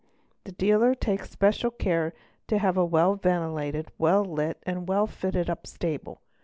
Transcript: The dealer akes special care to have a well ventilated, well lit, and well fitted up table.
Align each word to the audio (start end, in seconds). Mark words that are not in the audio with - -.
The 0.45 0.51
dealer 0.51 0.95
akes 1.05 1.29
special 1.29 1.69
care 1.69 2.13
to 2.47 2.57
have 2.57 2.75
a 2.75 2.83
well 2.83 3.13
ventilated, 3.13 3.91
well 3.99 4.25
lit, 4.25 4.57
and 4.65 4.87
well 4.89 5.05
fitted 5.05 5.47
up 5.47 5.65
table. 5.77 6.21